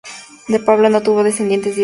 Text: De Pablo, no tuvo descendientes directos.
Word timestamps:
De 0.47 0.59
Pablo, 0.59 0.89
no 0.89 1.03
tuvo 1.03 1.21
descendientes 1.21 1.75
directos. 1.75 1.79